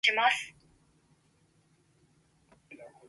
[0.01, 0.01] これは考察の内
[2.71, 2.91] 容です